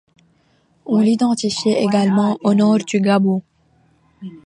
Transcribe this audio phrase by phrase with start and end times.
[0.87, 3.43] On l'identifiée également au nord du Gabon.